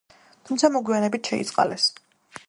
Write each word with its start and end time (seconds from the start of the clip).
თუმცა 0.51 0.71
მოგვიანებით 0.77 1.29
შეიწყალეს. 1.33 1.87